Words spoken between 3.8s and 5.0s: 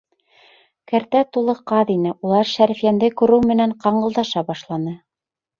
ҡаңғылдаша башланы.